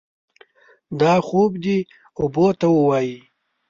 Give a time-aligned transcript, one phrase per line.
[0.99, 1.77] دا خوب دې
[2.19, 3.17] اوبو ته ووايي.